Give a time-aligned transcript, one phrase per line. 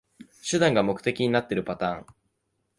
[0.43, 2.05] 手段が目的になってるパターン